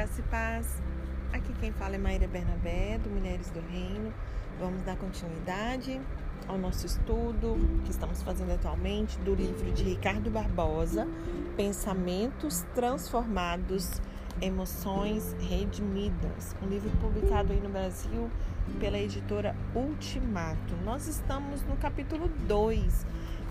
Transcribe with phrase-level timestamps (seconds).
[0.00, 0.82] Graça e paz.
[1.30, 4.14] Aqui quem fala é Maíra Bernabé, do Mulheres do Reino.
[4.58, 6.00] Vamos dar continuidade
[6.48, 11.06] ao nosso estudo que estamos fazendo atualmente do livro de Ricardo Barbosa,
[11.54, 14.00] Pensamentos Transformados,
[14.40, 18.30] Emoções Redimidas, um livro publicado aí no Brasil
[18.78, 20.74] pela editora Ultimato.
[20.82, 23.06] Nós estamos no capítulo 2,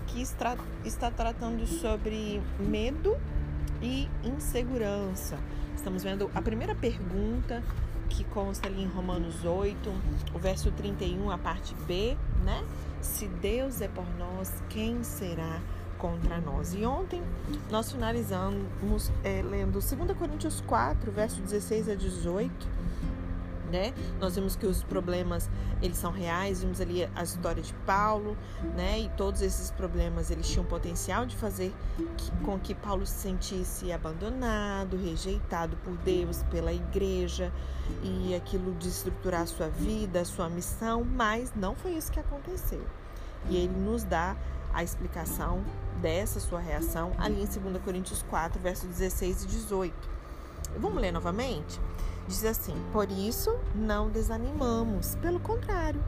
[0.08, 3.16] que está, está tratando sobre medo
[3.82, 5.38] e insegurança.
[5.74, 7.62] Estamos vendo a primeira pergunta
[8.08, 9.90] que consta ali em Romanos 8,
[10.34, 12.64] o verso 31, a parte B, né?
[13.00, 15.60] Se Deus é por nós, quem será
[15.96, 16.74] contra nós?
[16.74, 17.22] E ontem
[17.70, 22.79] nós finalizamos é, lendo 2 Coríntios 4, verso 16 a 18
[23.70, 23.94] né?
[24.18, 25.48] Nós vimos que os problemas
[25.80, 28.36] eles são reais, vimos ali a história de Paulo,
[28.76, 29.00] né?
[29.00, 31.74] E todos esses problemas eles tinham potencial de fazer
[32.16, 37.52] que, com que Paulo se sentisse abandonado, rejeitado por Deus, pela igreja
[38.02, 42.20] e aquilo de estruturar a sua vida, a sua missão, mas não foi isso que
[42.20, 42.82] aconteceu.
[43.48, 44.36] E ele nos dá
[44.72, 45.64] a explicação
[46.00, 50.10] dessa sua reação ali em 2 Coríntios 4, versos 16 e 18.
[50.78, 51.80] Vamos ler novamente?
[52.30, 56.00] Diz assim: Por isso não desanimamos, pelo contrário,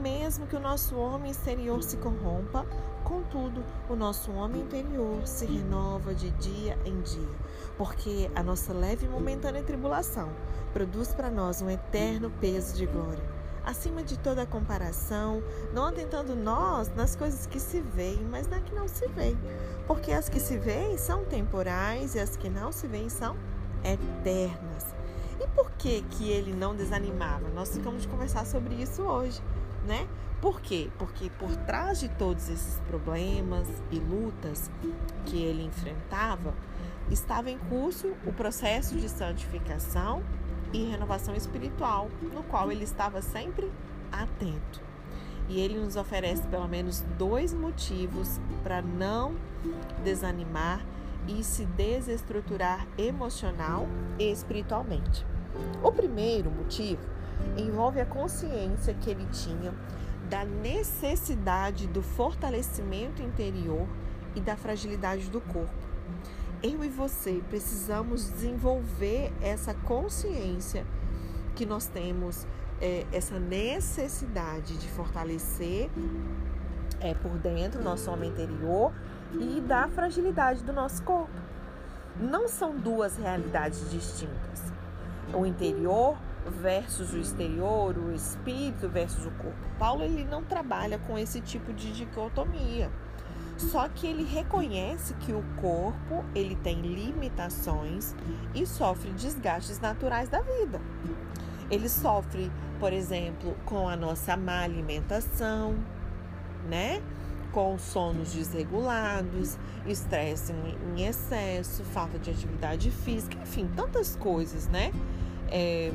[0.00, 2.64] mesmo que o nosso homem exterior se corrompa,
[3.04, 7.28] contudo, o nosso homem interior se renova de dia em dia,
[7.76, 10.30] porque a nossa leve e momentânea tribulação
[10.72, 13.22] produz para nós um eterno peso de glória.
[13.62, 15.42] Acima de toda comparação,
[15.74, 19.38] não atentando nós nas coisas que se veem, mas na que não se veem,
[19.86, 23.36] porque as que se veem são temporais e as que não se veem são
[23.84, 24.95] eternas.
[25.40, 27.48] E por que que ele não desanimava?
[27.50, 29.42] Nós ficamos de conversar sobre isso hoje,
[29.86, 30.06] né?
[30.40, 30.90] Por quê?
[30.98, 34.70] Porque por trás de todos esses problemas e lutas
[35.24, 36.54] que ele enfrentava,
[37.10, 40.22] estava em curso o processo de santificação
[40.72, 43.70] e renovação espiritual, no qual ele estava sempre
[44.12, 44.80] atento.
[45.48, 49.36] E ele nos oferece pelo menos dois motivos para não
[50.02, 50.84] desanimar
[51.28, 53.86] e se desestruturar emocional
[54.18, 55.24] e espiritualmente.
[55.82, 57.02] O primeiro motivo
[57.56, 59.72] envolve a consciência que ele tinha
[60.28, 63.86] da necessidade do fortalecimento interior
[64.34, 65.86] e da fragilidade do corpo.
[66.62, 70.84] Eu e você precisamos desenvolver essa consciência
[71.54, 72.46] que nós temos,
[72.80, 75.88] é, essa necessidade de fortalecer
[77.00, 78.92] é, por dentro nosso homem interior
[79.34, 81.32] e da fragilidade do nosso corpo.
[82.18, 84.72] Não são duas realidades distintas.
[85.32, 86.16] O interior
[86.46, 89.58] versus o exterior, o espírito versus o corpo.
[89.78, 92.90] Paulo ele não trabalha com esse tipo de dicotomia.
[93.56, 98.14] Só que ele reconhece que o corpo ele tem limitações
[98.54, 100.80] e sofre desgastes naturais da vida.
[101.70, 105.74] Ele sofre, por exemplo, com a nossa má alimentação,
[106.68, 107.02] né?
[107.56, 114.92] com sonos desregulados, estresse em excesso, falta de atividade física, enfim, tantas coisas, né?
[115.50, 115.92] É,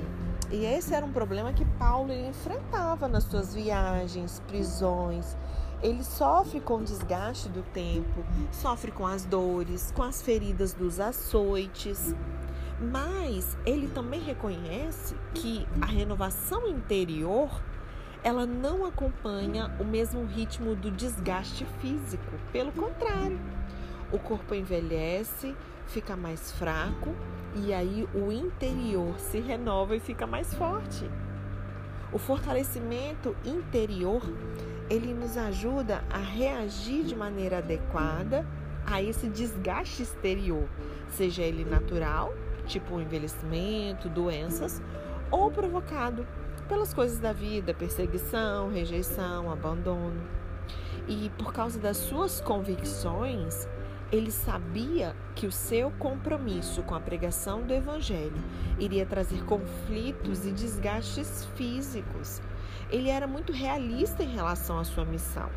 [0.51, 5.37] e esse era um problema que Paulo enfrentava nas suas viagens, prisões.
[5.81, 10.99] Ele sofre com o desgaste do tempo, sofre com as dores, com as feridas dos
[10.99, 12.13] açoites.
[12.79, 17.49] Mas ele também reconhece que a renovação interior
[18.23, 22.33] ela não acompanha o mesmo ritmo do desgaste físico.
[22.51, 23.39] Pelo contrário,
[24.11, 25.55] o corpo envelhece,
[25.87, 27.15] fica mais fraco
[27.55, 31.09] e aí o interior se renova e fica mais forte.
[32.11, 34.21] O fortalecimento interior,
[34.89, 38.45] ele nos ajuda a reagir de maneira adequada
[38.85, 40.67] a esse desgaste exterior,
[41.09, 42.33] seja ele natural,
[42.65, 44.81] tipo envelhecimento, doenças,
[45.29, 46.27] ou provocado
[46.67, 50.21] pelas coisas da vida, perseguição, rejeição, abandono.
[51.07, 53.67] E por causa das suas convicções,
[54.11, 58.43] ele sabia que o seu compromisso com a pregação do Evangelho
[58.77, 62.41] iria trazer conflitos e desgastes físicos.
[62.89, 65.49] Ele era muito realista em relação à sua missão.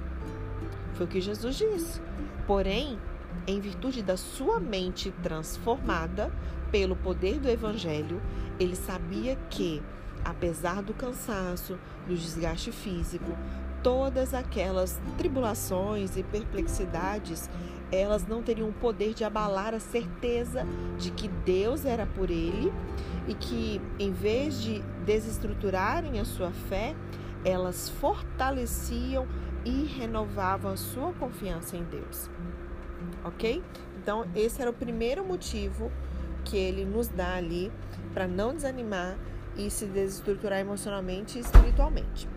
[0.95, 2.01] Foi o que Jesus disse.
[2.47, 2.99] Porém,
[3.47, 6.33] em virtude da sua mente transformada
[6.71, 8.23] pelo poder do Evangelho,
[8.61, 9.83] ele sabia que
[10.25, 13.37] apesar do cansaço, do desgaste físico,
[13.83, 17.51] todas aquelas tribulações e perplexidades,
[17.95, 20.67] elas não teriam o poder de abalar a certeza
[20.99, 22.73] de que Deus era por ele
[23.27, 26.95] e que, em vez de desestruturarem a sua fé,
[27.45, 29.27] elas fortaleciam
[29.65, 32.31] e renovavam a sua confiança em Deus.
[33.25, 33.63] Ok?
[34.01, 35.91] Então, esse era o primeiro motivo
[36.45, 37.73] que ele nos dá ali
[38.13, 39.17] para não desanimar
[39.57, 42.29] e se desestruturar emocionalmente e espiritualmente.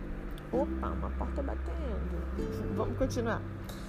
[0.50, 2.74] Opa, uma porta batendo.
[2.74, 3.42] Vamos continuar.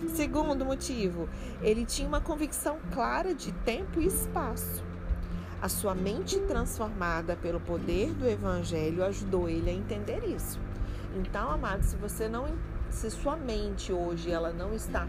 [0.08, 1.28] Segundo motivo,
[1.62, 4.84] ele tinha uma convicção clara de tempo e espaço.
[5.62, 10.60] A sua mente transformada pelo poder do evangelho ajudou ele a entender isso.
[11.18, 12.48] Então, amado, se você não
[12.90, 15.08] se sua mente hoje ela não está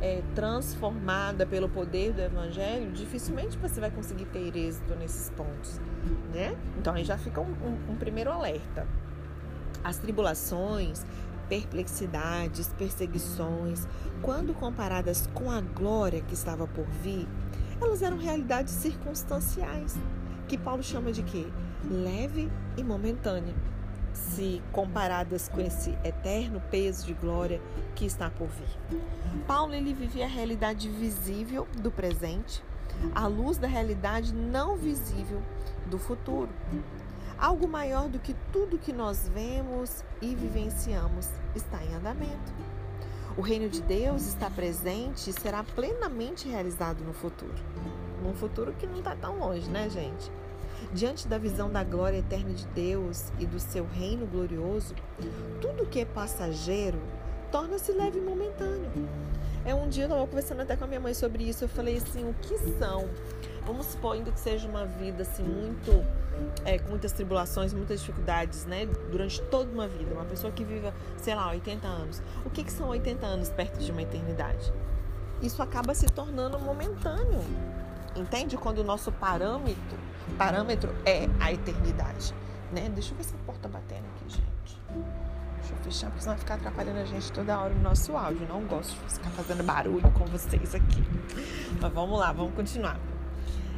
[0.00, 5.80] é, transformada pelo poder do evangelho, dificilmente você vai conseguir ter êxito nesses pontos,
[6.32, 6.56] né?
[6.78, 8.86] Então aí já fica um, um, um primeiro alerta.
[9.84, 11.04] As tribulações,
[11.48, 13.86] perplexidades, perseguições,
[14.20, 17.28] quando comparadas com a glória que estava por vir,
[17.80, 19.96] elas eram realidades circunstanciais,
[20.48, 21.46] que Paulo chama de quê?
[21.90, 23.54] Leve e momentânea
[24.12, 27.60] se comparadas com esse eterno peso de glória
[27.94, 29.00] que está por vir.
[29.46, 32.62] Paulo ele vivia a realidade visível do presente,
[33.14, 35.42] à luz da realidade não visível
[35.86, 36.50] do futuro.
[37.42, 42.52] Algo maior do que tudo que nós vemos e vivenciamos está em andamento.
[43.36, 47.52] O reino de Deus está presente e será plenamente realizado no futuro.
[48.22, 50.30] Num futuro que não está tão longe, né, gente?
[50.92, 54.94] Diante da visão da glória eterna de Deus e do seu reino glorioso,
[55.60, 57.02] tudo que é passageiro
[57.50, 58.88] torna-se leve e momentâneo.
[59.64, 61.64] É um dia eu estava conversando até com a minha mãe sobre isso.
[61.64, 63.08] Eu falei assim, o que são?
[63.66, 66.21] Vamos supor ainda que seja uma vida assim muito
[66.64, 68.86] é, com muitas tribulações, muitas dificuldades, né?
[69.10, 72.22] Durante toda uma vida, uma pessoa que viva, sei lá, 80 anos.
[72.44, 74.72] O que, que são 80 anos perto de uma eternidade?
[75.40, 77.42] Isso acaba se tornando momentâneo.
[78.14, 78.56] Entende?
[78.56, 79.98] Quando o nosso parâmetro,
[80.38, 82.34] parâmetro é a eternidade.
[82.70, 82.88] Né?
[82.90, 84.80] Deixa eu ver se a porta batendo aqui, gente.
[85.56, 88.46] Deixa eu fechar, porque senão vai ficar atrapalhando a gente toda hora no nosso áudio.
[88.48, 91.02] Não gosto de ficar fazendo barulho com vocês aqui.
[91.80, 92.98] Mas vamos lá, vamos continuar.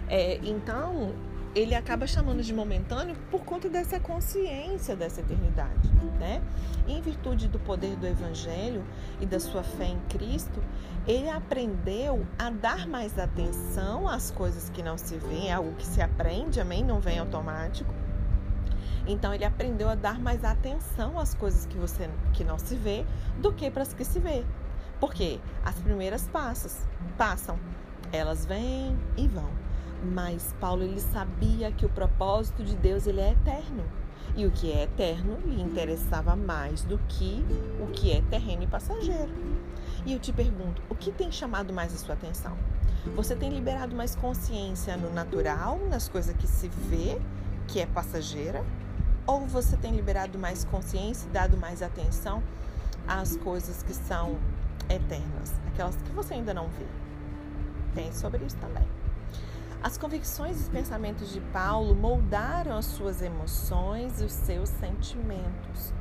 [0.09, 1.15] É, então,
[1.55, 6.43] ele acaba chamando de momentâneo por conta dessa consciência dessa eternidade, né?
[6.89, 8.85] Em virtude do poder do evangelho
[9.21, 10.61] e da sua fé em Cristo,
[11.07, 15.87] ele aprendeu a dar mais atenção às coisas que não se veem, é algo que
[15.87, 16.83] se aprende, amém?
[16.83, 17.95] Não vem automático.
[19.07, 23.05] Então ele aprendeu a dar mais atenção às coisas que você que não se vê
[23.39, 24.45] do que para as que se vê.
[24.99, 27.59] Porque as primeiras passas, passam,
[28.13, 29.64] elas vêm e vão
[30.05, 33.85] mas Paulo ele sabia que o propósito de Deus ele é eterno.
[34.37, 37.45] E o que é eterno lhe interessava mais do que
[37.81, 39.33] o que é terreno e passageiro.
[40.05, 42.57] E eu te pergunto, o que tem chamado mais a sua atenção?
[43.15, 47.21] Você tem liberado mais consciência no natural, nas coisas que se vê,
[47.69, 48.65] que é passageira?
[49.27, 52.43] Ou você tem liberado mais consciência e dado mais atenção
[53.07, 54.39] às coisas que são
[54.89, 56.87] eternas, aquelas que você ainda não vê?
[57.95, 58.87] Pense sobre isso também.
[59.85, 65.93] As convicções e pensamentos de Paulo moldaram as suas emoções e os seus sentimentos.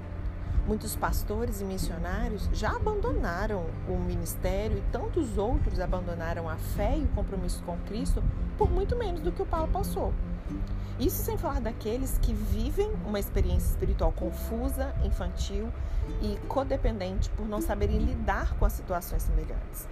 [0.65, 7.03] Muitos pastores e missionários já abandonaram o ministério e tantos outros abandonaram a fé e
[7.03, 8.23] o compromisso com Cristo
[8.57, 10.13] por muito menos do que o Paulo passou.
[10.97, 15.69] Isso sem falar daqueles que vivem uma experiência espiritual confusa, infantil
[16.21, 19.89] e codependente por não saberem lidar com as situações semelhantes.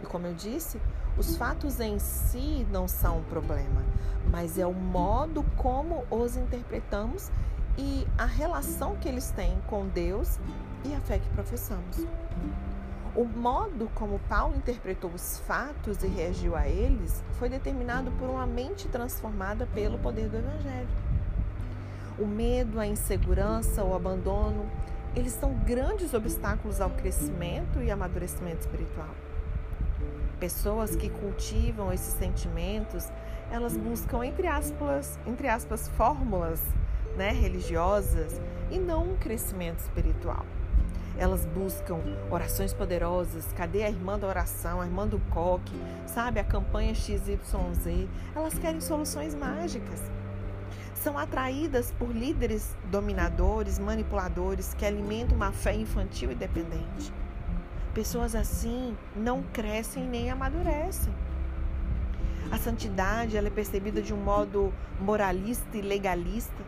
[0.00, 0.80] E como eu disse,
[1.16, 3.84] os fatos em si não são um problema,
[4.30, 7.30] mas é o modo como os interpretamos
[7.76, 10.38] e a relação que eles têm com Deus
[10.84, 12.06] e a fé que professamos.
[13.14, 18.46] O modo como Paulo interpretou os fatos e reagiu a eles foi determinado por uma
[18.46, 20.88] mente transformada pelo poder do Evangelho.
[22.18, 24.66] O medo, a insegurança, o abandono,
[25.14, 29.10] eles são grandes obstáculos ao crescimento e amadurecimento espiritual.
[30.42, 33.08] Pessoas que cultivam esses sentimentos,
[33.48, 36.60] elas buscam entre aspas, entre aspas fórmulas,
[37.16, 40.44] né, religiosas e não um crescimento espiritual.
[41.16, 43.52] Elas buscam orações poderosas.
[43.52, 46.40] Cadê a irmã da oração, a irmã do coque, sabe?
[46.40, 48.08] A campanha XYZ.
[48.34, 50.02] Elas querem soluções mágicas.
[50.92, 57.12] São atraídas por líderes dominadores, manipuladores que alimentam uma fé infantil e dependente.
[57.94, 61.12] Pessoas assim não crescem nem amadurecem.
[62.50, 66.62] A santidade ela é percebida de um modo moralista e legalista.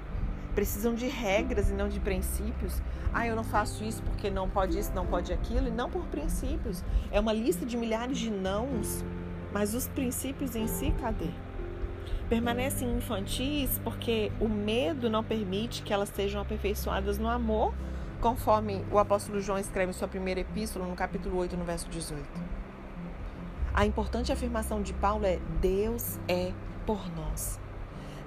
[0.54, 2.82] Precisam de regras e não de princípios.
[3.12, 6.04] Ah, eu não faço isso porque não pode isso, não pode aquilo, e não por
[6.06, 6.84] princípios.
[7.10, 9.02] É uma lista de milhares de nãos,
[9.50, 11.30] mas os princípios em si, cadê?
[12.28, 17.72] Permanecem infantis porque o medo não permite que elas sejam aperfeiçoadas no amor
[18.20, 22.22] conforme o apóstolo João escreve em sua primeira epístola, no capítulo 8, no verso 18.
[23.72, 26.52] A importante afirmação de Paulo é: Deus é
[26.86, 27.58] por nós.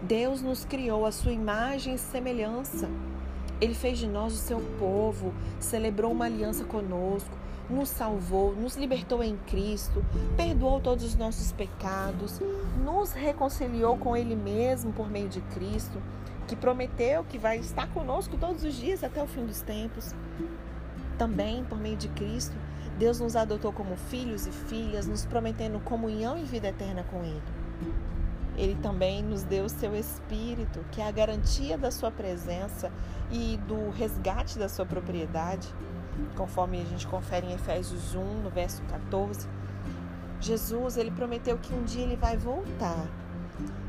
[0.04, 2.90] Deus nos criou a sua imagem e semelhança.
[3.60, 7.36] Ele fez de nós o seu povo, celebrou uma aliança conosco,
[7.70, 12.40] nos salvou, nos libertou em Cristo, perdoou todos os nossos pecados,
[12.84, 16.02] nos reconciliou com Ele mesmo por meio de Cristo,
[16.48, 20.16] que prometeu que vai estar conosco todos os dias até o fim dos tempos.
[21.18, 22.56] Também, por meio de Cristo,
[22.98, 27.44] Deus nos adotou como filhos e filhas, nos prometendo comunhão e vida eterna com Ele.
[28.56, 32.92] Ele também nos deu o seu Espírito, que é a garantia da sua presença
[33.32, 35.68] e do resgate da sua propriedade,
[36.36, 39.48] conforme a gente confere em Efésios 1, no verso 14.
[40.40, 43.08] Jesus, ele prometeu que um dia ele vai voltar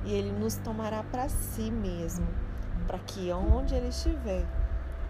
[0.05, 2.27] e ele nos tomará para si mesmo,
[2.89, 4.47] para que onde ele estiver,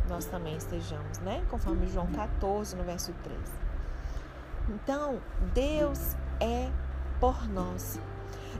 [0.09, 1.45] nós também estejamos, né?
[1.49, 3.39] Conforme João 14, no verso 3.
[4.69, 5.21] Então,
[5.55, 6.69] Deus é
[7.21, 8.01] por nós.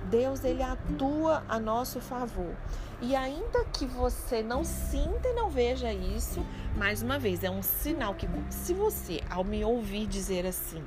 [0.09, 2.55] Deus ele atua a nosso favor.
[3.03, 6.45] E ainda que você não sinta e não veja isso,
[6.77, 10.83] mais uma vez, é um sinal que se você, ao me ouvir dizer assim,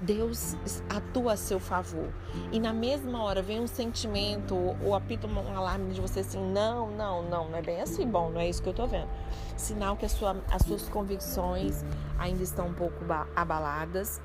[0.00, 0.56] Deus
[0.88, 2.08] atua a seu favor.
[2.52, 6.90] E na mesma hora vem um sentimento ou apita um alarme de você assim: não,
[6.90, 9.08] não, não, não é bem assim, bom, não é isso que eu tô vendo.
[9.56, 11.84] Sinal que sua, as suas convicções
[12.18, 12.96] ainda estão um pouco
[13.34, 14.20] abaladas,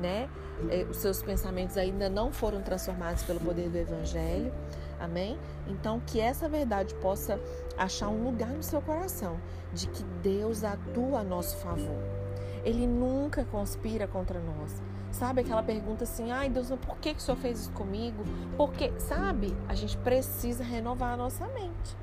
[0.00, 0.28] né?
[0.70, 4.52] É, os seus pensamentos ainda não foram transformados pelo poder do Evangelho.
[4.98, 5.38] Amém?
[5.68, 7.38] Então, que essa verdade possa
[7.76, 9.38] achar um lugar no seu coração
[9.72, 12.02] de que Deus atua a nosso favor.
[12.64, 14.82] Ele nunca conspira contra nós.
[15.10, 18.24] Sabe aquela pergunta assim: ai Deus, por que, que o Senhor fez isso comigo?
[18.56, 21.96] Porque, sabe, a gente precisa renovar a nossa mente.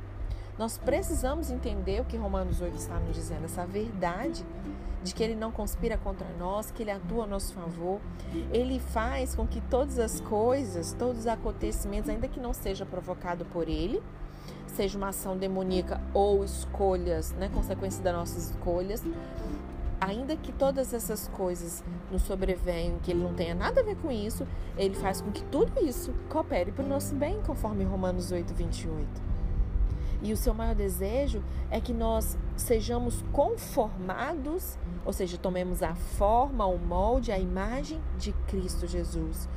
[0.58, 4.46] Nós precisamos entender o que Romanos 8 está nos dizendo, essa verdade
[5.04, 8.02] de que ele não conspira contra nós, que ele atua a nosso favor.
[8.52, 13.46] Ele faz com que todas as coisas, todos os acontecimentos, ainda que não seja provocado
[13.46, 14.02] por ele,
[14.66, 19.04] seja uma ação demoníaca ou escolhas, né, consequência das nossas escolhas,
[20.00, 24.12] ainda que todas essas coisas nos sobrevenham, que ele não tenha nada a ver com
[24.12, 24.48] isso,
[24.78, 29.36] ele faz com que tudo isso coopere para o nosso bem, conforme Romanos 8, 28.
[30.22, 36.66] E o seu maior desejo é que nós sejamos conformados, ou seja, tomemos a forma,
[36.66, 39.48] o molde, a imagem de Cristo Jesus,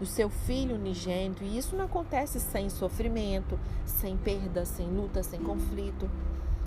[0.00, 1.42] o seu Filho unigênito.
[1.42, 6.10] E isso não acontece sem sofrimento, sem perda, sem luta, sem conflito,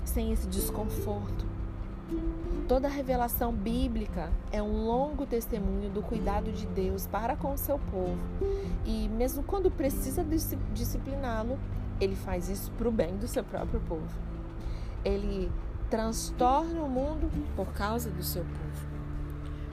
[0.04, 1.61] sem esse desconforto.
[2.72, 7.58] Toda a revelação bíblica é um longo testemunho do cuidado de Deus para com o
[7.58, 8.16] seu povo.
[8.86, 10.24] E mesmo quando precisa
[10.72, 11.58] discipliná-lo,
[12.00, 14.08] ele faz isso para o bem do seu próprio povo.
[15.04, 15.52] Ele
[15.90, 18.86] transtorna o mundo por causa do seu povo.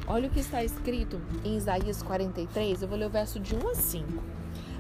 [0.06, 3.70] Olha o que está escrito em Isaías 43, eu vou ler o verso de 1
[3.70, 4.24] a 5.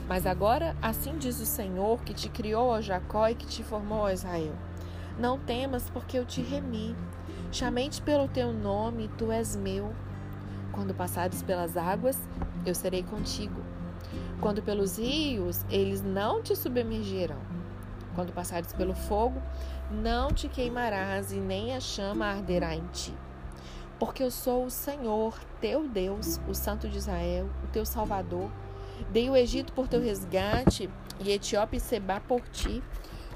[0.09, 3.99] Mas agora, assim diz o Senhor que te criou, ó Jacó, e que te formou,
[3.99, 4.55] ó Israel.
[5.17, 6.93] Não temas, porque eu te remi.
[7.51, 9.91] Chamei-te pelo teu nome, tu és meu.
[10.71, 12.15] Quando passares pelas águas,
[12.63, 13.59] eu serei contigo.
[14.39, 17.41] Quando pelos rios, eles não te submergirão.
[18.13, 19.41] Quando passares pelo fogo,
[19.89, 23.13] não te queimarás e nem a chama arderá em ti.
[23.97, 28.49] Porque eu sou o Senhor, teu Deus, o Santo de Israel, o teu Salvador.
[29.11, 30.87] Dei o Egito por teu resgate
[31.19, 32.83] e Etiópia e Seba por ti,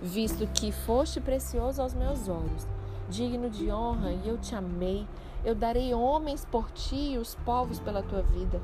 [0.02, 2.68] visto que foste precioso aos meus olhos,
[3.14, 5.08] digno de honra, e eu te amei.
[5.46, 8.60] Eu darei homens por ti e os povos pela tua vida.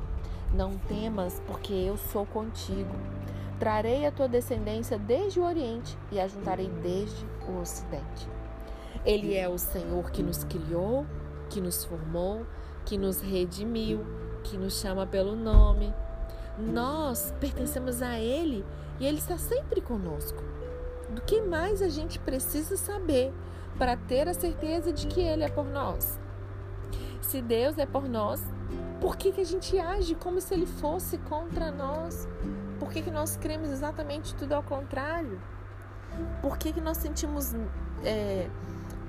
[0.53, 2.95] Não temas, porque eu sou contigo.
[3.59, 8.27] Trarei a tua descendência desde o Oriente e a juntarei desde o Ocidente.
[9.05, 11.05] Ele é o Senhor que nos criou,
[11.49, 12.45] que nos formou,
[12.85, 14.03] que nos redimiu,
[14.43, 15.93] que nos chama pelo nome.
[16.57, 18.65] Nós pertencemos a Ele
[18.99, 20.41] e Ele está sempre conosco.
[21.09, 23.31] Do que mais a gente precisa saber
[23.77, 26.19] para ter a certeza de que Ele é por nós?
[27.21, 28.41] Se Deus é por nós,
[28.99, 32.27] por que, que a gente age como se ele fosse contra nós?
[32.79, 35.39] Por que, que nós cremos exatamente tudo ao contrário?
[36.41, 37.53] Por que, que nós sentimos
[38.03, 38.49] é,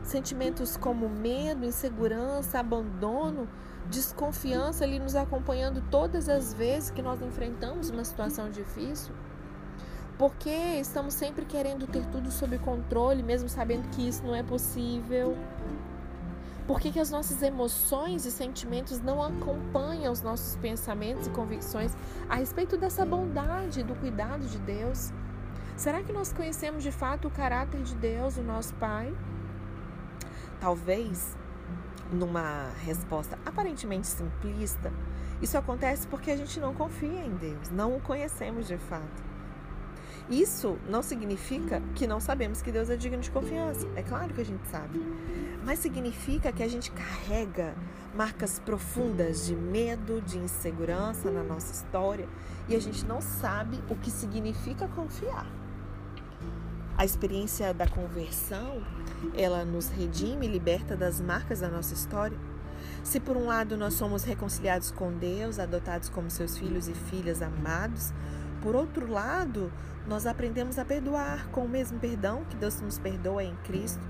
[0.02, 3.48] sentimentos como medo, insegurança, abandono,
[3.88, 9.12] desconfiança ali nos acompanhando todas as vezes que nós enfrentamos uma situação difícil?
[10.20, 15.34] Porque estamos sempre querendo ter tudo sob controle, mesmo sabendo que isso não é possível?
[16.66, 21.96] Por que, que as nossas emoções e sentimentos não acompanham os nossos pensamentos e convicções
[22.28, 25.10] a respeito dessa bondade, do cuidado de Deus?
[25.74, 29.16] Será que nós conhecemos de fato o caráter de Deus, o nosso Pai?
[30.60, 31.34] Talvez,
[32.12, 34.92] numa resposta aparentemente simplista,
[35.40, 39.29] isso acontece porque a gente não confia em Deus, não o conhecemos de fato.
[40.30, 43.84] Isso não significa que não sabemos que Deus é digno de confiança.
[43.96, 45.04] É claro que a gente sabe.
[45.64, 47.74] Mas significa que a gente carrega
[48.14, 52.28] marcas profundas de medo, de insegurança na nossa história
[52.68, 55.46] e a gente não sabe o que significa confiar.
[56.96, 58.84] A experiência da conversão,
[59.34, 62.38] ela nos redime e liberta das marcas da nossa história.
[63.02, 67.42] Se por um lado nós somos reconciliados com Deus, adotados como seus filhos e filhas
[67.42, 68.12] amados,
[68.60, 69.72] por outro lado,
[70.06, 74.06] nós aprendemos a perdoar com o mesmo perdão que Deus nos perdoa em Cristo.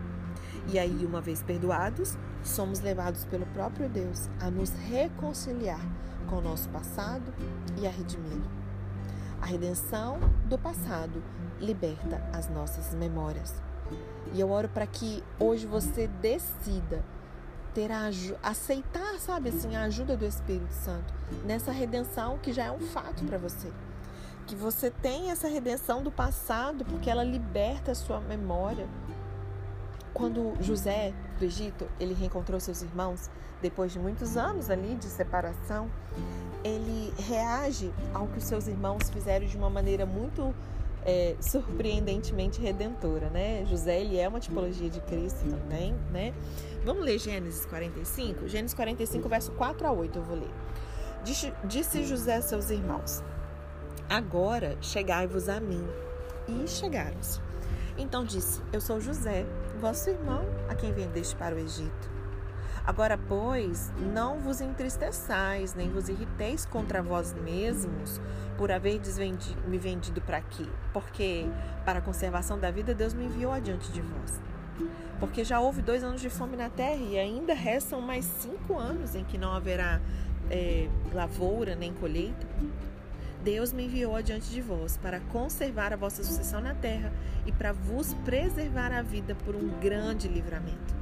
[0.73, 5.81] E aí, uma vez perdoados, somos levados pelo próprio Deus a nos reconciliar
[6.29, 7.33] com o nosso passado
[7.81, 8.49] e a redimi-lo.
[9.43, 11.23] A redenção do passado
[11.59, 13.55] liberta as nossas memórias.
[14.33, 17.03] E eu oro para que hoje você decida
[17.75, 18.11] ter a,
[18.43, 21.13] aceitar, sabe assim, a ajuda do Espírito Santo
[21.45, 23.71] nessa redenção que já é um fato para você
[24.51, 28.89] que você tem essa redenção do passado, porque ela liberta a sua memória.
[30.13, 33.31] Quando José do Egito, ele reencontrou seus irmãos
[33.63, 35.89] depois de muitos anos ali de separação,
[36.65, 40.53] ele reage ao que os seus irmãos fizeram de uma maneira muito
[41.07, 43.65] é, surpreendentemente redentora, né?
[43.67, 46.35] José ele é uma tipologia de Cristo também, né?
[46.85, 48.49] Vamos ler Gênesis 45?
[48.49, 50.51] Gênesis 45, verso 4 a 8, eu vou ler.
[51.23, 53.23] Disse, José a seus irmãos:
[54.11, 55.87] Agora chegai-vos a mim.
[56.49, 57.41] E chegaram-se.
[57.97, 59.47] Então disse: Eu sou José,
[59.81, 62.11] vosso irmão, a quem vendeste para o Egito.
[62.85, 68.21] Agora, pois, não vos entristeçais, nem vos irriteis contra vós mesmos
[68.59, 71.47] por haverdes me vendido para aqui, porque
[71.85, 74.41] para a conservação da vida Deus me enviou adiante de vós.
[75.21, 79.15] Porque já houve dois anos de fome na terra e ainda restam mais cinco anos
[79.15, 80.01] em que não haverá
[80.51, 82.45] é, lavoura nem colheita.
[83.43, 87.13] Deus me enviou adiante de vós para conservar a vossa sucessão na terra
[87.47, 90.95] e para vos preservar a vida por um grande livramento.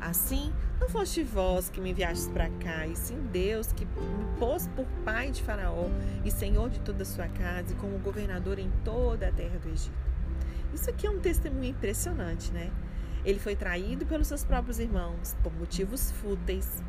[0.00, 4.68] Assim, não foste vós que me enviastes para cá, e sim Deus que me pôs
[4.68, 5.88] por pai de Faraó
[6.24, 9.68] e senhor de toda a sua casa e como governador em toda a terra do
[9.68, 9.96] Egito.
[10.74, 12.70] Isso aqui é um testemunho impressionante, né?
[13.24, 16.82] Ele foi traído pelos seus próprios irmãos por motivos fúteis.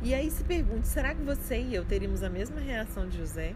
[0.00, 3.54] E aí se pergunte: será que você e eu teríamos a mesma reação de José?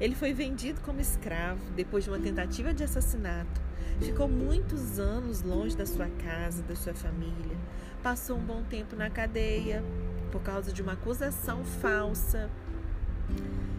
[0.00, 3.60] Ele foi vendido como escravo depois de uma tentativa de assassinato.
[4.00, 7.56] Ficou muitos anos longe da sua casa, da sua família.
[8.02, 9.84] Passou um bom tempo na cadeia
[10.32, 12.50] por causa de uma acusação falsa.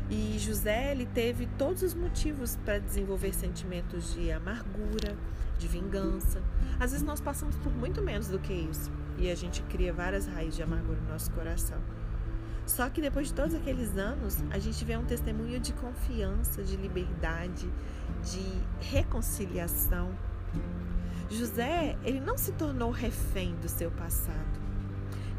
[0.10, 5.16] E José ele teve todos os motivos para desenvolver sentimentos de amargura,
[5.58, 6.42] de vingança.
[6.80, 10.28] Às vezes nós passamos por muito menos do que isso e a gente cria várias
[10.28, 11.80] raízes de amargura no nosso coração.
[12.66, 16.76] Só que depois de todos aqueles anos, a gente vê um testemunho de confiança, de
[16.76, 17.72] liberdade,
[18.24, 18.44] de
[18.80, 20.12] reconciliação.
[21.30, 24.66] José, ele não se tornou refém do seu passado.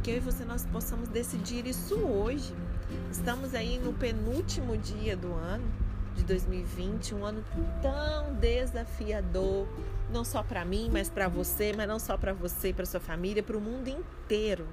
[0.03, 2.55] Que eu e você nós possamos decidir isso hoje.
[3.11, 5.86] Estamos aí no penúltimo dia do ano
[6.17, 7.45] de 2020, um ano
[7.83, 9.67] tão desafiador,
[10.11, 13.43] não só para mim, mas para você, mas não só para você, para sua família,
[13.43, 14.67] para o mundo inteiro,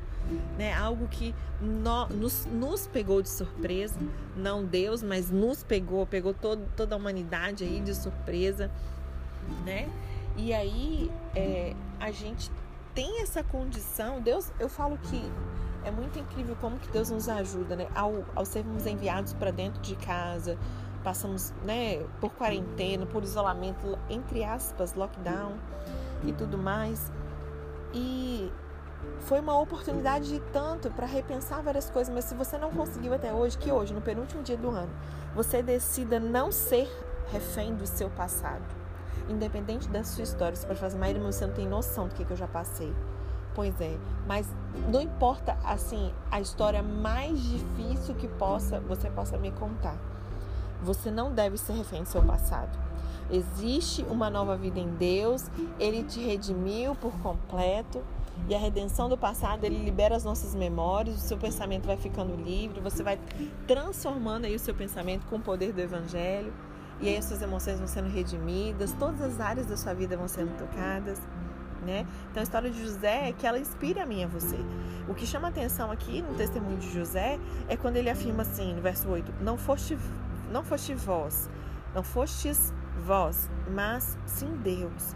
[0.58, 0.74] né?
[0.74, 4.00] Algo que no, nos, nos pegou de surpresa,
[4.36, 8.72] não Deus, mas nos pegou, pegou todo, toda a humanidade aí de surpresa,
[9.66, 9.90] né?
[10.38, 12.50] E aí é, a gente
[12.96, 14.22] tem essa condição.
[14.22, 15.22] Deus, eu falo que
[15.84, 17.88] é muito incrível como que Deus nos ajuda, né?
[17.94, 20.58] Ao, ao sermos enviados para dentro de casa,
[21.04, 25.54] passamos né, por quarentena, por isolamento, entre aspas, lockdown
[26.24, 27.12] e tudo mais.
[27.94, 28.52] E
[29.22, 33.34] foi uma oportunidade de tanto para repensar várias coisas, mas se você não conseguiu até
[33.34, 34.92] hoje, que hoje, no penúltimo dia do ano,
[35.36, 36.90] você decida não ser
[37.32, 38.64] refém do seu passado,
[39.30, 40.56] independente da sua história.
[40.56, 42.94] Você pode fazer, mas você não tem noção do que, que eu já passei.
[43.56, 44.48] Pois é, mas
[44.92, 49.96] não importa assim a história mais difícil que possa você possa me contar.
[50.84, 52.78] Você não deve ser refém do seu passado.
[53.32, 58.04] Existe uma nova vida em Deus, ele te redimiu por completo.
[58.50, 62.36] E a redenção do passado, ele libera as nossas memórias, o seu pensamento vai ficando
[62.36, 63.20] livre, você vai
[63.68, 66.52] transformando aí o seu pensamento com o poder do evangelho.
[67.00, 70.28] E aí as suas emoções vão sendo redimidas, todas as áreas da sua vida vão
[70.28, 71.22] sendo tocadas.
[71.86, 72.08] Né?
[72.32, 74.58] Então a história de José é que ela inspira a mim e a você.
[75.08, 78.82] O que chama atenção aqui no testemunho de José é quando ele afirma assim, no
[78.82, 79.98] verso 8: Não foste
[80.54, 81.50] não foste vós,
[81.96, 82.72] não fostes
[83.04, 85.16] vós, mas sim Deus.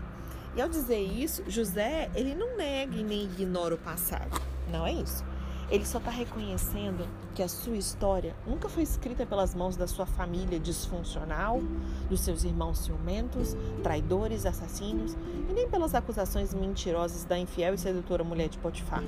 [0.55, 4.41] E ao dizer isso, José, ele não nega e nem ignora o passado.
[4.71, 5.23] Não é isso.
[5.69, 10.07] Ele só está reconhecendo que a sua história nunca foi escrita pelas mãos da sua
[10.07, 11.61] família disfuncional,
[12.09, 15.15] dos seus irmãos ciumentos, traidores, assassinos,
[15.47, 19.03] e nem pelas acusações mentirosas da infiel e sedutora mulher de Potifar.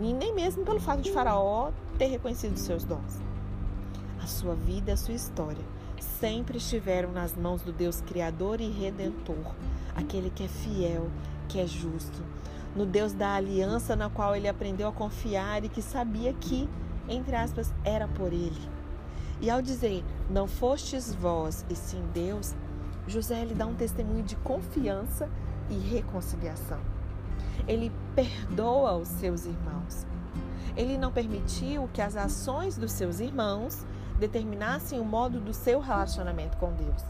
[0.00, 3.29] E nem mesmo pelo fato de Faraó ter reconhecido seus dons.
[4.22, 5.64] A sua vida a sua história
[6.20, 9.54] sempre estiveram nas mãos do Deus Criador e Redentor,
[9.96, 11.08] aquele que é fiel,
[11.48, 12.22] que é justo,
[12.76, 16.68] no Deus da aliança na qual ele aprendeu a confiar e que sabia que,
[17.08, 18.60] entre aspas, era por ele.
[19.40, 22.54] E ao dizer, não fostes vós e sim Deus,
[23.06, 25.28] José lhe dá um testemunho de confiança
[25.70, 26.80] e reconciliação.
[27.66, 30.06] Ele perdoa os seus irmãos.
[30.76, 33.84] Ele não permitiu que as ações dos seus irmãos
[34.20, 37.02] determinassem o modo do seu relacionamento com Deus.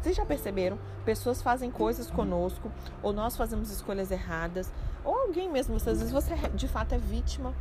[0.00, 0.78] Vocês já perceberam?
[1.04, 2.70] Pessoas fazem coisas conosco,
[3.02, 4.70] ou nós fazemos escolhas erradas,
[5.04, 7.52] ou alguém mesmo, às vezes você de fato é vítima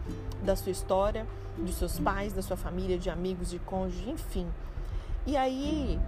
[0.44, 1.26] da sua história,
[1.58, 4.48] dos seus pais, da sua família, de amigos, de cônjuge, enfim.
[5.26, 6.00] E aí,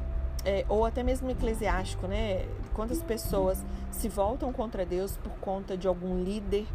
[0.45, 2.45] é, ou até mesmo eclesiástico, né?
[2.73, 6.67] Quantas pessoas se voltam contra Deus por conta de algum líder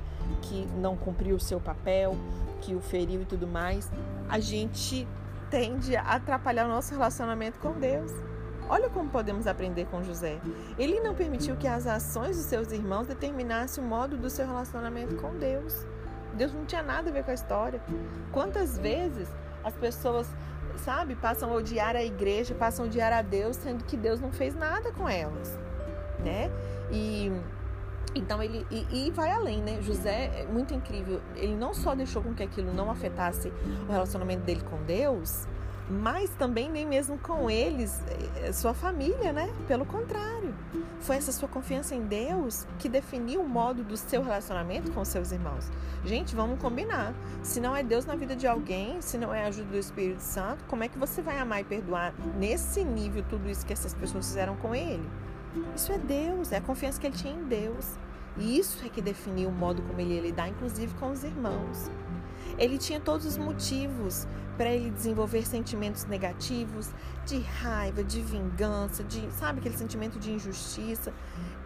[0.42, 2.16] que não cumpriu o seu papel,
[2.60, 3.90] que o feriu e tudo mais.
[4.28, 5.06] A gente
[5.54, 8.10] tende a atrapalhar o nosso relacionamento com Deus.
[8.68, 10.40] Olha como podemos aprender com José.
[10.76, 15.14] Ele não permitiu que as ações dos seus irmãos determinassem o modo do seu relacionamento
[15.14, 15.86] com Deus.
[16.32, 17.80] Deus não tinha nada a ver com a história.
[18.32, 19.28] Quantas vezes
[19.62, 20.26] as pessoas,
[20.78, 24.32] sabe, passam a odiar a igreja, passam a odiar a Deus, sendo que Deus não
[24.32, 25.56] fez nada com elas,
[26.18, 26.50] né?
[26.90, 27.30] E
[28.14, 29.80] então ele e, e, vai além, né?
[29.82, 31.20] José é muito incrível.
[31.34, 33.52] Ele não só deixou com que aquilo não afetasse
[33.88, 35.46] o relacionamento dele com Deus,
[35.88, 38.02] mas também nem mesmo com eles,
[38.36, 39.52] eh, sua família, né?
[39.68, 40.54] Pelo contrário,
[41.00, 45.30] foi essa sua confiança em Deus que definiu o modo do seu relacionamento com seus
[45.30, 45.70] irmãos.
[46.04, 47.12] Gente, vamos combinar.
[47.42, 50.22] Se não é Deus na vida de alguém, se não é a ajuda do Espírito
[50.22, 53.92] Santo, como é que você vai amar e perdoar nesse nível tudo isso que essas
[53.92, 55.06] pessoas fizeram com ele?
[55.76, 57.98] Isso é Deus, é a confiança que ele tinha em Deus.
[58.36, 61.90] E isso é que definiu o modo como ele ia lidar, inclusive com os irmãos.
[62.58, 66.90] Ele tinha todos os motivos para ele desenvolver sentimentos negativos,
[67.26, 71.12] de raiva, de vingança, de, sabe, aquele sentimento de injustiça.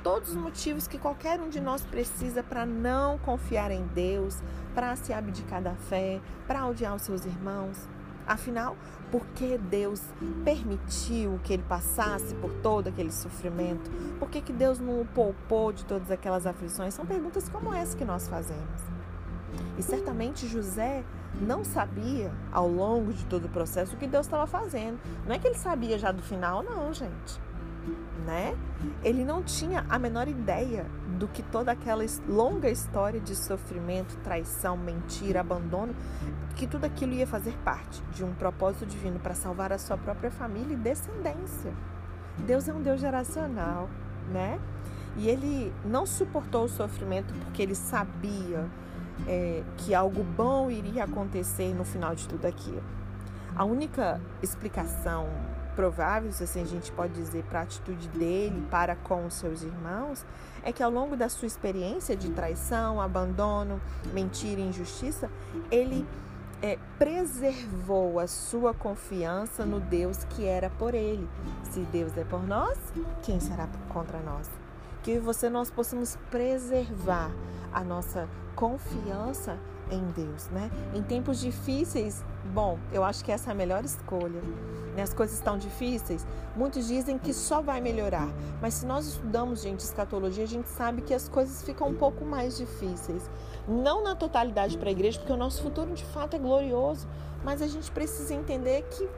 [0.02, 4.42] Todos os motivos que qualquer um de nós precisa para não confiar em Deus,
[4.74, 7.88] para se abdicar da fé, para odiar os seus irmãos.
[8.28, 8.76] Afinal,
[9.10, 10.02] por que Deus
[10.44, 13.90] permitiu que ele passasse por todo aquele sofrimento?
[14.18, 16.92] Por que, que Deus não o poupou de todas aquelas aflições?
[16.92, 18.82] São perguntas como essa que nós fazemos.
[19.78, 21.04] E certamente José
[21.40, 24.98] não sabia ao longo de todo o processo o que Deus estava fazendo.
[25.26, 27.40] Não é que ele sabia já do final, não, gente.
[28.26, 28.56] Né?
[29.02, 30.84] Ele não tinha a menor ideia
[31.18, 35.94] do que toda aquela longa história de sofrimento, traição, mentira, abandono,
[36.56, 40.30] que tudo aquilo ia fazer parte de um propósito divino para salvar a sua própria
[40.30, 41.72] família e descendência.
[42.46, 43.88] Deus é um Deus geracional,
[44.32, 44.60] né?
[45.16, 48.68] E ele não suportou o sofrimento porque ele sabia
[49.26, 52.82] é, que algo bom iria acontecer no final de tudo aquilo.
[53.56, 55.26] A única explicação
[55.78, 60.26] provável, assim a gente pode dizer, para a atitude dele para com os seus irmãos,
[60.64, 63.80] é que ao longo da sua experiência de traição, abandono,
[64.12, 65.30] mentira e injustiça,
[65.70, 66.04] ele
[66.60, 71.28] é, preservou a sua confiança no Deus que era por ele.
[71.70, 72.76] Se Deus é por nós,
[73.22, 74.50] quem será contra nós?
[75.04, 77.30] Que você nós possamos preservar
[77.72, 79.56] a nossa confiança
[79.92, 80.72] em Deus, né?
[80.92, 84.40] Em tempos difíceis, bom, eu acho que essa é a melhor escolha.
[84.96, 85.02] Né?
[85.02, 88.28] As coisas estão difíceis, muitos dizem que só vai melhorar,
[88.60, 92.24] mas se nós estudamos, gente, escatologia, a gente sabe que as coisas ficam um pouco
[92.24, 93.30] mais difíceis.
[93.68, 97.06] Não na totalidade para a igreja, porque o nosso futuro de fato é glorioso,
[97.44, 99.08] mas a gente precisa entender que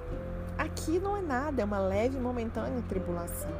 [0.58, 3.52] aqui não é nada, é uma leve e momentânea tribulação.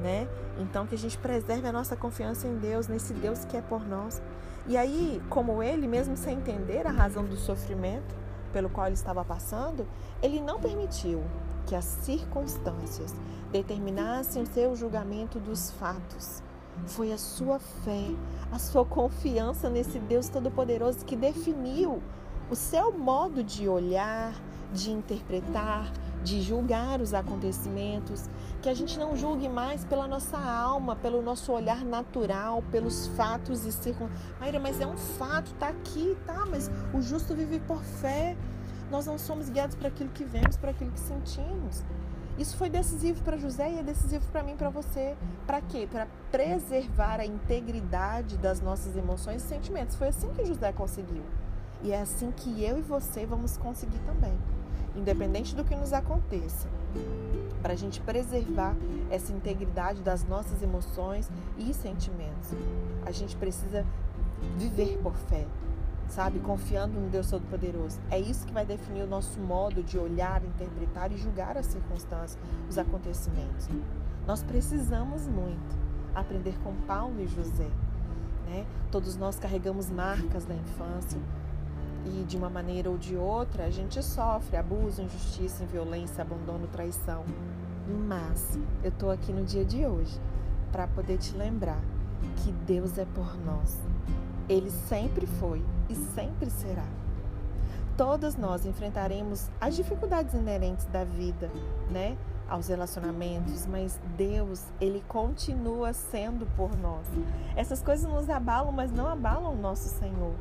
[0.00, 0.28] Né?
[0.58, 3.84] Então que a gente preserve a nossa confiança em Deus, nesse Deus que é por
[3.86, 4.22] nós.
[4.66, 8.21] E aí, como ele, mesmo sem entender a razão do sofrimento
[8.52, 9.86] pelo qual ele estava passando,
[10.22, 11.22] ele não permitiu
[11.66, 13.14] que as circunstâncias
[13.50, 16.42] determinassem o seu julgamento dos fatos.
[16.86, 18.10] Foi a sua fé,
[18.50, 22.02] a sua confiança nesse Deus Todo-Poderoso que definiu
[22.50, 24.34] o seu modo de olhar,
[24.72, 28.28] de interpretar, de julgar os acontecimentos,
[28.62, 33.66] que a gente não julgue mais pela nossa alma, pelo nosso olhar natural, pelos fatos
[33.66, 34.22] e circunstâncias.
[34.38, 38.36] Maíra, mas é um fato, tá aqui, tá, mas o justo vive por fé.
[38.88, 41.82] Nós não somos guiados para aquilo que vemos, para aquilo que sentimos.
[42.38, 45.16] Isso foi decisivo para José e é decisivo para mim para você.
[45.44, 45.88] Para quê?
[45.90, 49.96] Para preservar a integridade das nossas emoções e sentimentos.
[49.96, 51.24] Foi assim que José conseguiu.
[51.82, 54.38] E é assim que eu e você vamos conseguir também,
[54.94, 56.68] independente do que nos aconteça.
[57.62, 58.74] Para a gente preservar
[59.10, 62.50] essa integridade das nossas emoções e sentimentos,
[63.06, 63.86] a gente precisa
[64.56, 65.46] viver por fé,
[66.08, 66.40] sabe?
[66.40, 68.00] Confiando no Deus Todo-Poderoso.
[68.10, 72.38] É isso que vai definir o nosso modo de olhar, interpretar e julgar as circunstâncias,
[72.68, 73.68] os acontecimentos.
[74.26, 75.76] Nós precisamos muito
[76.14, 77.70] aprender com Paulo e José.
[78.46, 78.66] Né?
[78.90, 81.20] Todos nós carregamos marcas da infância
[82.06, 87.24] e de uma maneira ou de outra a gente sofre abuso, injustiça, violência, abandono, traição.
[88.06, 90.20] Mas eu estou aqui no dia de hoje
[90.70, 91.80] para poder te lembrar
[92.36, 93.78] que Deus é por nós.
[94.48, 96.86] Ele sempre foi e sempre será.
[97.96, 101.50] Todos nós enfrentaremos as dificuldades inerentes da vida,
[101.90, 102.16] né?
[102.52, 107.06] aos relacionamentos, mas Deus, ele continua sendo por nós.
[107.56, 110.34] Essas coisas nos abalam, mas não abalam o nosso Senhor.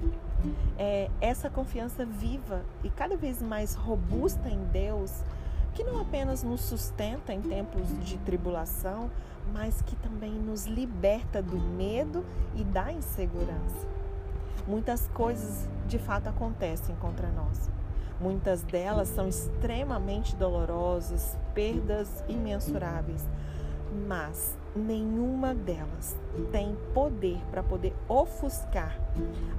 [0.78, 5.24] É, essa confiança viva e cada vez mais robusta em Deus,
[5.74, 9.10] que não apenas nos sustenta em tempos de tribulação,
[9.54, 12.26] mas que também nos liberta do medo
[12.56, 13.88] e da insegurança.
[14.68, 17.70] Muitas coisas de fato acontecem contra nós
[18.22, 23.26] Muitas delas são extremamente dolorosas, perdas imensuráveis,
[24.08, 26.18] mas nenhuma delas
[26.52, 28.98] tem poder para poder ofuscar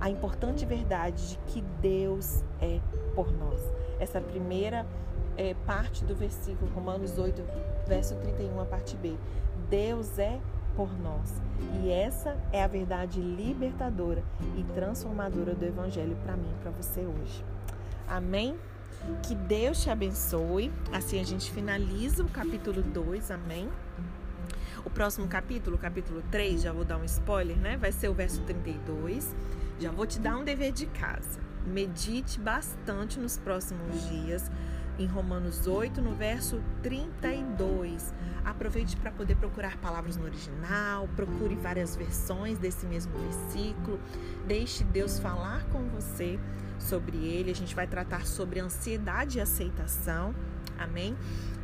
[0.00, 2.80] a importante verdade de que Deus é
[3.14, 3.60] por nós.
[4.00, 4.86] Essa primeira
[5.36, 7.42] é, parte do versículo Romanos 8,
[7.86, 9.14] verso 31, a parte B.
[9.68, 10.40] Deus é
[10.76, 11.40] por nós.
[11.82, 14.22] E essa é a verdade libertadora
[14.56, 17.44] e transformadora do Evangelho para mim e para você hoje.
[18.08, 18.56] Amém?
[19.22, 20.72] Que Deus te abençoe.
[20.92, 23.68] Assim a gente finaliza o capítulo 2, amém?
[24.84, 27.76] O próximo capítulo, capítulo 3, já vou dar um spoiler, né?
[27.76, 29.34] Vai ser o verso 32.
[29.78, 31.40] Já vou te dar um dever de casa.
[31.66, 34.50] Medite bastante nos próximos dias
[34.98, 38.12] em Romanos 8, no verso 32.
[38.44, 44.00] Aproveite para poder procurar palavras no original, procure várias versões desse mesmo versículo.
[44.46, 46.38] Deixe Deus falar com você
[46.78, 47.50] sobre ele.
[47.50, 50.34] A gente vai tratar sobre ansiedade e aceitação.
[50.78, 51.16] Amém?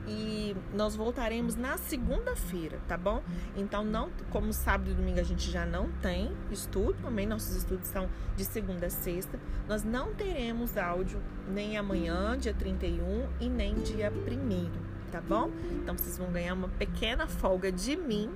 [0.09, 3.23] E nós voltaremos na segunda-feira, tá bom?
[3.55, 7.27] Então, não, como sábado e domingo a gente já não tem estudo, amém?
[7.27, 9.39] Nossos estudos são de segunda a sexta.
[9.69, 15.51] Nós não teremos áudio nem amanhã, dia 31, e nem dia 1 tá bom?
[15.83, 18.31] Então vocês vão ganhar uma pequena folga de mim,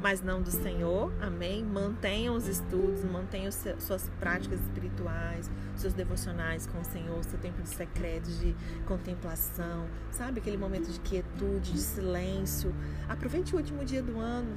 [0.00, 1.64] mas não do Senhor, amém?
[1.64, 7.68] Mantenham os estudos, mantenham suas práticas espirituais, seus devocionais com o Senhor, seu tempo de
[7.68, 8.54] secreto, de
[8.86, 10.40] contemplação, sabe?
[10.40, 12.74] Aquele momento de quietude, de silêncio.
[13.08, 14.56] Aproveite o último dia do ano,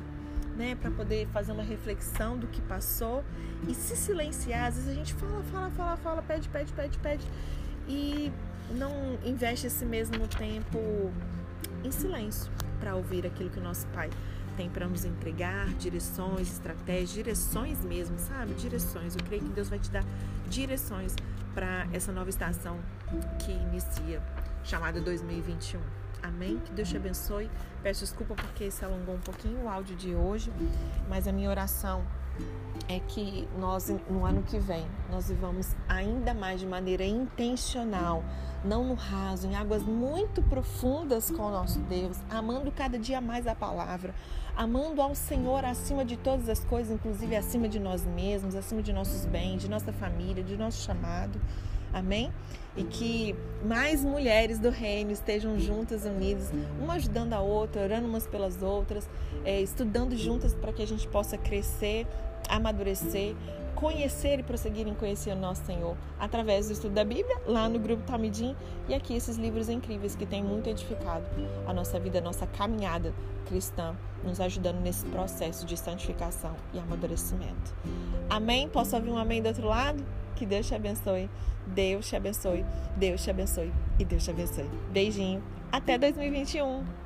[0.55, 3.23] né, para poder fazer uma reflexão do que passou
[3.67, 4.67] e se silenciar.
[4.67, 7.25] Às vezes a gente fala, fala, fala, fala, pede, pede, pede, pede
[7.88, 8.31] e
[8.71, 11.12] não investe esse mesmo tempo
[11.83, 14.09] em silêncio para ouvir aquilo que o nosso Pai
[14.57, 18.53] tem para nos entregar, direções, estratégias, direções mesmo, sabe?
[18.53, 19.15] Direções.
[19.15, 20.03] Eu creio que Deus vai te dar
[20.49, 21.15] direções
[21.53, 22.79] para essa nova estação
[23.39, 24.21] que inicia,
[24.63, 25.79] chamada 2021.
[26.23, 26.59] Amém?
[26.59, 27.49] Que Deus te abençoe.
[27.81, 30.51] Peço desculpa porque se alongou um pouquinho o áudio de hoje,
[31.09, 32.05] mas a minha oração
[32.87, 38.23] é que nós, no ano que vem, nós vivamos ainda mais de maneira intencional,
[38.63, 43.47] não no raso, em águas muito profundas com o nosso Deus, amando cada dia mais
[43.47, 44.13] a palavra,
[44.55, 48.91] amando ao Senhor acima de todas as coisas, inclusive acima de nós mesmos, acima de
[48.91, 51.39] nossos bens, de nossa família, de nosso chamado.
[51.93, 52.32] Amém?
[52.75, 56.51] E que mais mulheres do reino estejam juntas, unidas,
[56.82, 59.10] uma ajudando a outra, orando umas pelas outras,
[59.43, 62.08] é, estudando juntas para que a gente possa crescer,
[62.47, 63.36] amadurecer,
[63.75, 67.79] conhecer e prosseguir em conhecer o nosso Senhor através do estudo da Bíblia, lá no
[67.79, 68.55] grupo Talmidim
[68.88, 71.25] e aqui esses livros incríveis que têm muito edificado
[71.65, 73.13] a nossa vida, a nossa caminhada
[73.45, 77.75] cristã, nos ajudando nesse processo de santificação e amadurecimento.
[78.29, 78.69] Amém?
[78.69, 80.03] Posso ouvir um amém do outro lado?
[80.36, 81.29] Que Deus te abençoe.
[81.67, 82.65] Deus te abençoe.
[82.95, 83.71] Deus te abençoe.
[83.99, 84.69] E Deus te abençoe.
[84.91, 85.43] Beijinho.
[85.71, 87.00] Até 2021.